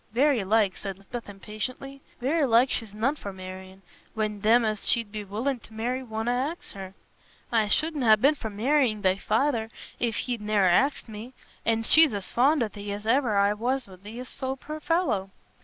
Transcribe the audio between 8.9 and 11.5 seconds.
thy feyther if he'd ne'er axed me;